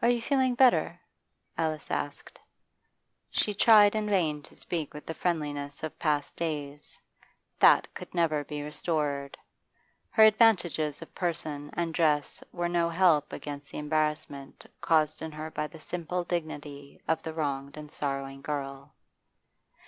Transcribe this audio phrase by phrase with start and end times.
[0.00, 1.00] 'Are you feeling better?'
[1.56, 2.38] Alice asked.
[3.28, 6.96] She tried in vain to speak with the friendliness of past days;
[7.58, 9.36] that could never be restored.
[10.10, 15.50] Her advantages of person and dress were no help against the embarrassment caused in her
[15.50, 18.94] by the simple dignity of the wronged and sorrowing girl.